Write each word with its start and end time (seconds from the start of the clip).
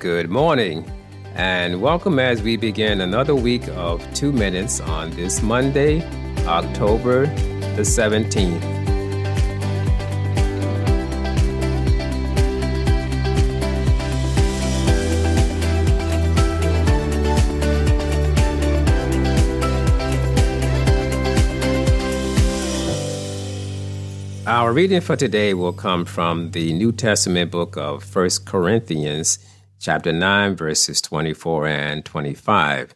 Good 0.00 0.30
morning, 0.30 0.90
and 1.34 1.82
welcome 1.82 2.18
as 2.18 2.40
we 2.42 2.56
begin 2.56 3.02
another 3.02 3.34
week 3.34 3.68
of 3.68 4.02
two 4.14 4.32
minutes 4.32 4.80
on 4.80 5.10
this 5.10 5.42
Monday, 5.42 6.00
October 6.46 7.26
the 7.76 7.82
17th. 7.82 8.80
Our 24.46 24.72
reading 24.72 25.02
for 25.02 25.16
today 25.16 25.52
will 25.52 25.74
come 25.74 26.06
from 26.06 26.52
the 26.52 26.72
New 26.72 26.90
Testament 26.90 27.50
book 27.50 27.76
of 27.76 28.02
First 28.02 28.46
Corinthians 28.46 29.38
chapter 29.80 30.12
9, 30.12 30.56
verses 30.56 31.00
24 31.00 31.66
and 31.66 32.04
25. 32.04 32.94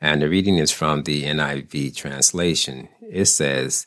And 0.00 0.20
the 0.20 0.28
reading 0.28 0.58
is 0.58 0.72
from 0.72 1.04
the 1.04 1.22
NIV 1.24 1.94
translation. 1.94 2.88
It 3.00 3.26
says, 3.26 3.86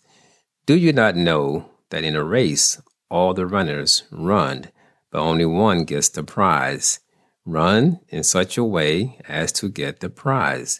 Do 0.65 0.75
you 0.75 0.93
not 0.93 1.17
know 1.17 1.69
that 1.89 2.05
in 2.05 2.15
a 2.15 2.23
race 2.23 2.81
all 3.09 3.33
the 3.33 3.45
runners 3.45 4.03
run, 4.11 4.71
but 5.11 5.19
only 5.19 5.45
one 5.45 5.83
gets 5.83 6.07
the 6.07 6.23
prize? 6.23 7.01
Run 7.45 7.99
in 8.07 8.23
such 8.23 8.57
a 8.57 8.63
way 8.63 9.19
as 9.27 9.51
to 9.53 9.69
get 9.69 9.99
the 9.99 10.09
prize. 10.09 10.79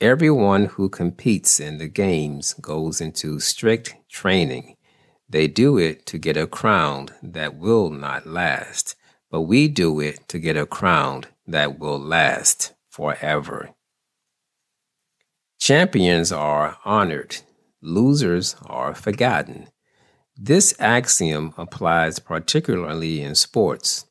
Everyone 0.00 0.66
who 0.66 0.90
competes 0.90 1.58
in 1.58 1.78
the 1.78 1.88
games 1.88 2.52
goes 2.60 3.00
into 3.00 3.40
strict 3.40 3.96
training. 4.10 4.76
They 5.28 5.48
do 5.48 5.78
it 5.78 6.06
to 6.06 6.18
get 6.18 6.36
a 6.36 6.46
crown 6.46 7.08
that 7.22 7.56
will 7.56 7.90
not 7.90 8.26
last 8.26 8.94
but 9.30 9.42
we 9.42 9.68
do 9.68 10.00
it 10.00 10.26
to 10.28 10.38
get 10.38 10.56
a 10.56 10.66
crown 10.66 11.24
that 11.46 11.78
will 11.78 11.98
last 11.98 12.74
forever. 12.88 13.70
Champions 15.58 16.32
are 16.32 16.78
honored, 16.84 17.38
losers 17.82 18.56
are 18.66 18.94
forgotten. 18.94 19.68
This 20.36 20.74
axiom 20.78 21.52
applies 21.58 22.20
particularly 22.20 23.22
in 23.22 23.34
sports. 23.34 24.06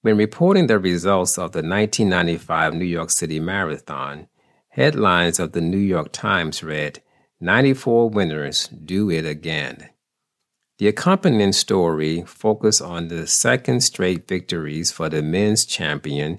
When 0.00 0.16
reporting 0.16 0.68
the 0.68 0.78
results 0.78 1.36
of 1.36 1.52
the 1.52 1.58
1995 1.58 2.74
New 2.74 2.84
York 2.84 3.10
City 3.10 3.40
Marathon, 3.40 4.28
headlines 4.70 5.38
of 5.38 5.52
the 5.52 5.60
New 5.60 5.76
York 5.76 6.12
Times 6.12 6.62
read 6.62 7.02
94 7.40 8.10
winners 8.10 8.68
do 8.68 9.10
it 9.10 9.26
again. 9.26 9.90
The 10.78 10.86
accompanying 10.86 11.54
story 11.54 12.22
focused 12.24 12.80
on 12.80 13.08
the 13.08 13.26
second 13.26 13.80
straight 13.80 14.28
victories 14.28 14.92
for 14.92 15.08
the 15.08 15.22
men's 15.22 15.64
champion, 15.64 16.38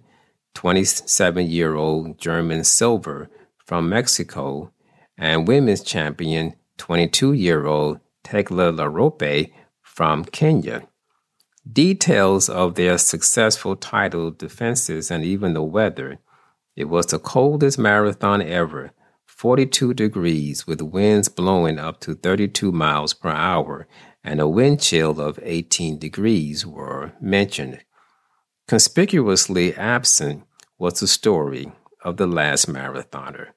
27 0.53 1.45
year 1.49 1.75
old 1.75 2.17
German 2.17 2.63
Silva 2.63 3.27
from 3.65 3.89
Mexico, 3.89 4.71
and 5.17 5.45
women's 5.45 5.83
champion, 5.83 6.55
22 6.77 7.33
year 7.33 7.65
old 7.65 7.99
Tegla 8.23 8.71
Loroupe 8.71 9.51
from 9.81 10.23
Kenya. 10.23 10.87
Details 11.69 12.47
of 12.47 12.75
their 12.75 12.97
successful 12.97 13.75
title 13.75 14.31
defenses 14.31 15.11
and 15.11 15.25
even 15.25 15.53
the 15.53 15.61
weather. 15.61 16.19
It 16.77 16.85
was 16.85 17.07
the 17.07 17.19
coldest 17.19 17.77
marathon 17.77 18.41
ever, 18.41 18.93
42 19.25 19.93
degrees, 19.93 20.65
with 20.65 20.81
winds 20.81 21.27
blowing 21.27 21.77
up 21.77 21.99
to 22.01 22.15
32 22.15 22.71
miles 22.71 23.13
per 23.13 23.31
hour 23.31 23.85
and 24.23 24.39
a 24.39 24.47
wind 24.47 24.81
chill 24.81 25.19
of 25.19 25.39
18 25.41 25.97
degrees 25.97 26.65
were 26.65 27.13
mentioned. 27.21 27.79
Conspicuously 28.67 29.73
absent 29.75 30.43
was 30.77 30.99
the 30.99 31.07
story 31.07 31.71
of 32.03 32.17
the 32.17 32.27
last 32.27 32.67
marathoner. 32.67 33.47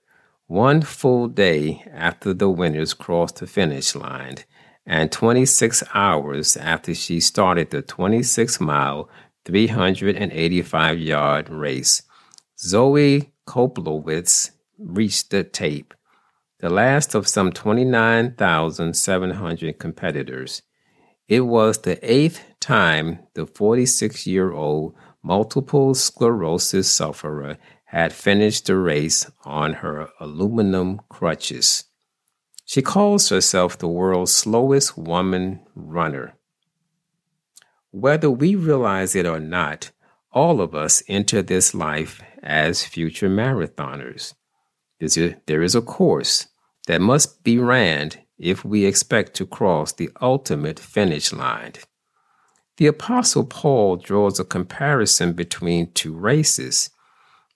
One 0.46 0.82
full 0.82 1.28
day 1.28 1.84
after 1.92 2.34
the 2.34 2.50
winners 2.50 2.94
crossed 2.94 3.36
the 3.36 3.46
finish 3.46 3.94
line, 3.94 4.36
and 4.84 5.12
26 5.12 5.84
hours 5.94 6.56
after 6.56 6.94
she 6.94 7.20
started 7.20 7.70
the 7.70 7.82
26 7.82 8.60
mile, 8.60 9.08
385 9.44 10.98
yard 10.98 11.48
race, 11.48 12.02
Zoe 12.58 13.32
Koplowitz 13.46 14.50
reached 14.78 15.30
the 15.30 15.44
tape 15.44 15.94
the 16.62 16.70
last 16.70 17.14
of 17.16 17.26
some 17.26 17.50
29,700 17.52 19.78
competitors. 19.80 20.62
It 21.26 21.40
was 21.40 21.78
the 21.78 21.98
eighth 22.08 22.44
time 22.60 23.18
the 23.34 23.46
46 23.46 24.28
year 24.28 24.52
old 24.52 24.94
multiple 25.24 25.96
sclerosis 25.96 26.88
sufferer 26.88 27.58
had 27.86 28.12
finished 28.12 28.66
the 28.66 28.76
race 28.76 29.28
on 29.44 29.72
her 29.74 30.08
aluminum 30.20 31.00
crutches. 31.08 31.86
She 32.64 32.80
calls 32.80 33.28
herself 33.28 33.76
the 33.76 33.88
world's 33.88 34.32
slowest 34.32 34.96
woman 34.96 35.66
runner. 35.74 36.36
Whether 37.90 38.30
we 38.30 38.54
realize 38.54 39.16
it 39.16 39.26
or 39.26 39.40
not, 39.40 39.90
all 40.30 40.60
of 40.60 40.76
us 40.76 41.02
enter 41.08 41.42
this 41.42 41.74
life 41.74 42.22
as 42.40 42.84
future 42.84 43.28
marathoners. 43.28 44.34
There 45.00 45.62
is 45.62 45.74
a 45.74 45.82
course, 45.82 46.46
that 46.86 47.00
must 47.00 47.44
be 47.44 47.58
ran 47.58 48.10
if 48.38 48.64
we 48.64 48.84
expect 48.84 49.34
to 49.34 49.46
cross 49.46 49.92
the 49.92 50.10
ultimate 50.20 50.78
finish 50.78 51.32
line. 51.32 51.74
The 52.78 52.86
Apostle 52.86 53.44
Paul 53.44 53.96
draws 53.96 54.40
a 54.40 54.44
comparison 54.44 55.34
between 55.34 55.92
two 55.92 56.14
races. 56.14 56.90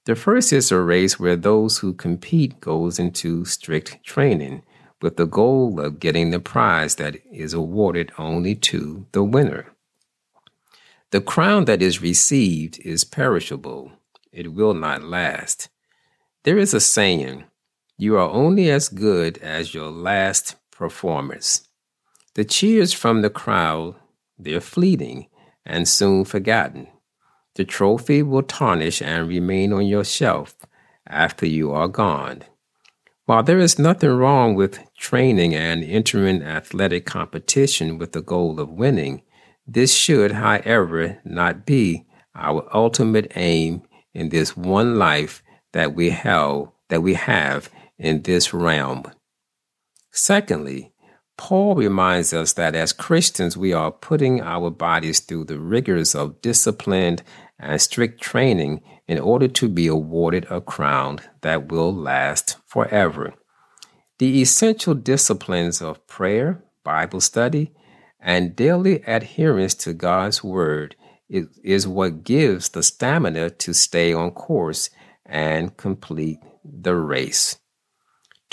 The 0.05 0.15
first 0.15 0.53
is 0.53 0.71
a 0.71 0.81
race 0.81 1.19
where 1.19 1.37
those 1.37 1.79
who 1.79 1.93
compete 1.93 2.61
goes 2.61 2.99
into 2.99 3.45
strict 3.45 4.05
training 4.05 4.63
with 5.03 5.17
the 5.17 5.27
goal 5.27 5.81
of 5.81 5.99
getting 5.99 6.31
the 6.31 6.41
prize 6.41 6.95
that 6.97 7.17
is 7.33 7.53
awarded 7.53 8.13
only 8.19 8.55
to 8.55 9.07
the 9.13 9.25
winner. 9.25 9.73
The 11.11 11.21
crown 11.21 11.65
that 11.65 11.83
is 11.83 12.03
received 12.03 12.79
is 12.81 13.05
perishable. 13.05 13.93
It 14.33 14.53
will 14.53 14.75
not 14.75 15.03
last. 15.03 15.69
There 16.45 16.59
is 16.59 16.75
a 16.75 16.81
saying, 16.81 17.45
you 17.99 18.17
are 18.17 18.31
only 18.31 18.71
as 18.71 18.89
good 18.89 19.39
as 19.39 19.75
your 19.75 19.91
last 19.91 20.57
performance. 20.71 21.67
The 22.35 22.45
cheers 22.45 22.93
from 22.93 23.23
the 23.23 23.31
crowd, 23.31 23.95
they're 24.39 24.61
fleeting 24.61 25.29
and 25.65 25.89
soon 25.89 26.25
forgotten. 26.25 26.89
The 27.55 27.65
trophy 27.65 28.23
will 28.23 28.43
tarnish 28.43 29.01
and 29.01 29.27
remain 29.27 29.73
on 29.73 29.87
your 29.87 30.05
shelf 30.05 30.55
after 31.07 31.47
you 31.47 31.73
are 31.73 31.89
gone. 31.89 32.43
While 33.25 33.43
there 33.43 33.59
is 33.59 33.79
nothing 33.79 34.11
wrong 34.11 34.55
with 34.55 34.79
training 34.97 35.55
and 35.55 35.83
entering 35.83 36.43
athletic 36.43 37.07
competition 37.07 37.99
with 37.99 38.13
the 38.13 38.23
goal 38.23 38.61
of 38.61 38.69
winning, 38.69 39.23
this 39.67 39.95
should, 39.95 40.33
however, 40.33 41.19
not 41.25 41.67
be 41.67 42.05
our 42.35 42.69
ultimate 42.73 43.33
aim 43.35 43.83
in 44.15 44.29
this 44.29 44.57
one 44.57 44.97
life 44.97 45.43
that 45.73 45.95
we 45.95 46.11
have 46.11 46.69
that 46.89 47.03
we 47.03 47.15
have 47.15 47.69
in 47.99 48.23
this 48.23 48.53
realm. 48.53 49.05
Secondly, 50.11 50.93
Paul 51.37 51.75
reminds 51.75 52.33
us 52.33 52.55
that 52.55 52.75
as 52.75 52.93
Christians, 52.93 53.57
we 53.57 53.73
are 53.73 53.91
putting 53.91 54.41
our 54.41 54.71
bodies 54.71 55.21
through 55.21 55.45
the 55.45 55.59
rigors 55.59 56.15
of 56.15 56.41
disciplined 56.41 57.23
and 57.59 57.81
strict 57.81 58.21
training 58.21 58.83
in 59.07 59.19
order 59.19 59.49
to 59.49 59.69
be 59.69 59.87
awarded 59.87 60.47
a 60.51 60.61
crown 60.61 61.21
that 61.43 61.71
will 61.71 61.95
last 61.95 62.57
forever. 62.67 63.35
The 64.19 64.41
essential 64.41 64.95
disciplines 64.95 65.83
of 65.83 66.07
prayer, 66.07 66.65
Bible 66.83 67.21
study, 67.21 67.73
and 68.19 68.57
daily 68.57 69.03
adherence 69.03 69.75
to 69.75 69.93
God's 69.93 70.43
Word 70.43 70.97
is, 71.29 71.47
is 71.63 71.87
what 71.87 72.25
gives 72.25 72.71
the 72.71 72.83
stamina 72.83 73.51
to 73.51 73.75
stay 73.75 74.13
on 74.13 74.31
course 74.31 74.89
and 75.27 75.77
complete 75.77 76.39
the 76.65 76.95
race. 76.95 77.59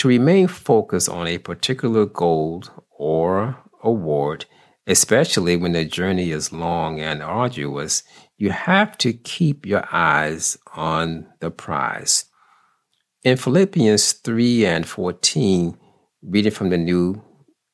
To 0.04 0.08
remain 0.08 0.48
focused 0.48 1.08
on 1.08 1.26
a 1.26 1.38
particular 1.38 2.04
goal 2.04 2.64
or 2.90 3.56
award, 3.82 4.44
especially 4.86 5.56
when 5.56 5.72
the 5.72 5.86
journey 5.86 6.30
is 6.30 6.52
long 6.52 7.00
and 7.00 7.22
arduous, 7.22 8.02
you 8.36 8.50
have 8.50 8.98
to 8.98 9.14
keep 9.14 9.64
your 9.64 9.88
eyes 9.90 10.58
on 10.74 11.28
the 11.40 11.50
prize. 11.50 12.26
In 13.22 13.38
Philippians 13.38 14.12
3 14.12 14.66
and 14.66 14.86
14, 14.86 15.78
reading 16.20 16.52
from 16.52 16.68
the 16.68 16.76
New 16.76 17.22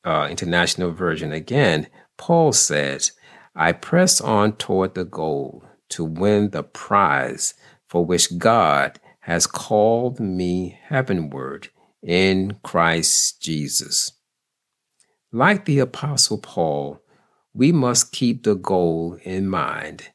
uh, 0.05 0.29
International 0.31 0.93
Version 0.93 1.33
again, 1.33 1.89
Paul 2.17 2.53
says, 2.53 3.11
I 3.57 3.73
press 3.73 4.21
on 4.21 4.53
toward 4.53 4.95
the 4.95 5.05
goal 5.05 5.65
to 5.89 6.05
win 6.05 6.51
the 6.51 6.63
prize 6.63 7.55
for 7.89 8.05
which 8.05 8.39
God 8.39 9.01
has 9.23 9.49
called 9.49 10.21
me 10.21 10.79
heavenward 10.85 11.71
in 12.03 12.57
Christ 12.63 13.41
Jesus. 13.43 14.13
Like 15.33 15.65
the 15.65 15.79
Apostle 15.79 16.39
Paul, 16.39 17.01
we 17.55 17.73
must 17.73 18.13
keep 18.13 18.45
the 18.45 18.55
goal 18.55 19.19
in 19.25 19.49
mind. 19.49 20.09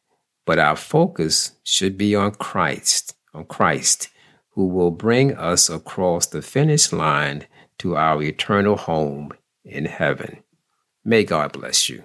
but 0.46 0.60
our 0.60 0.76
focus 0.76 1.54
should 1.64 1.98
be 1.98 2.16
on 2.16 2.32
Christ, 2.32 3.16
on 3.34 3.46
Christ, 3.46 4.10
who 4.52 4.68
will 4.68 4.92
bring 4.92 5.36
us 5.36 5.70
across 5.70 6.28
the 6.28 6.42
finish 6.42 6.94
line 6.94 7.48
to 7.80 7.96
our 7.96 8.22
eternal 8.22 8.78
home 8.78 9.32
in 9.64 9.86
heaven. 9.86 10.44
May 11.04 11.24
God 11.24 11.52
bless 11.52 11.90
you. 11.90 12.04